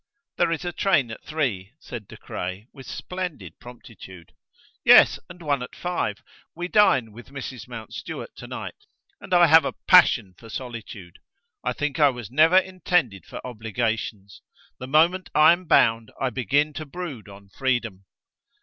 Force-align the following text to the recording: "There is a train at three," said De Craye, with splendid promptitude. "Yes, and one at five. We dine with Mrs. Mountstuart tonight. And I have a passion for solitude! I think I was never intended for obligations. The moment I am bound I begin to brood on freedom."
"There 0.37 0.51
is 0.51 0.65
a 0.65 0.71
train 0.73 1.11
at 1.11 1.21
three," 1.21 1.73
said 1.79 2.07
De 2.07 2.17
Craye, 2.17 2.65
with 2.73 2.87
splendid 2.87 3.59
promptitude. 3.59 4.33
"Yes, 4.83 5.19
and 5.29 5.43
one 5.43 5.61
at 5.61 5.75
five. 5.75 6.23
We 6.55 6.69
dine 6.69 7.11
with 7.11 7.29
Mrs. 7.29 7.67
Mountstuart 7.67 8.35
tonight. 8.35 8.87
And 9.19 9.31
I 9.31 9.45
have 9.45 9.63
a 9.63 9.73
passion 9.85 10.33
for 10.39 10.49
solitude! 10.49 11.19
I 11.63 11.73
think 11.73 11.99
I 11.99 12.09
was 12.09 12.31
never 12.31 12.57
intended 12.57 13.27
for 13.27 13.45
obligations. 13.45 14.41
The 14.79 14.87
moment 14.87 15.29
I 15.35 15.51
am 15.53 15.65
bound 15.65 16.09
I 16.19 16.31
begin 16.31 16.73
to 16.73 16.85
brood 16.87 17.29
on 17.29 17.49
freedom." 17.49 18.05